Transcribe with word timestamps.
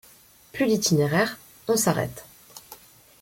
Plus 0.51 0.65
d’itinéraire, 0.65 1.37
on 1.67 1.77
s’arrête. 1.77 2.25